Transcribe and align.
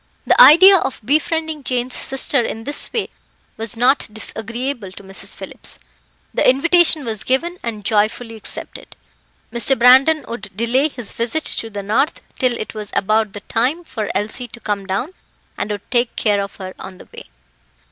The 0.25 0.41
idea 0.41 0.77
of 0.77 0.99
befriending 1.05 1.63
Jane's 1.63 1.93
sister 1.93 2.41
in 2.41 2.63
this 2.63 2.91
way 2.91 3.09
was 3.55 3.77
not 3.77 4.07
disagreeable 4.11 4.91
to 4.93 5.03
Mrs. 5.03 5.35
Phillips. 5.35 5.77
The 6.33 6.49
invitation 6.49 7.05
was 7.05 7.23
given, 7.23 7.59
and 7.61 7.85
joyfully 7.85 8.35
accepted. 8.35 8.95
Mr. 9.53 9.77
Brandon 9.77 10.25
would 10.27 10.49
delay 10.57 10.87
his 10.89 11.13
visit 11.13 11.43
to 11.45 11.69
the 11.69 11.83
north 11.83 12.19
till 12.39 12.53
it 12.57 12.73
was 12.73 12.89
about 12.95 13.33
the 13.33 13.41
time 13.41 13.83
for 13.83 14.09
Elsie 14.15 14.47
to 14.47 14.59
come 14.59 14.87
down, 14.87 15.11
and 15.55 15.69
would 15.71 15.91
take 15.91 16.15
care 16.15 16.41
of 16.41 16.55
her 16.55 16.73
on 16.79 16.97
the 16.97 17.07
way. 17.13 17.27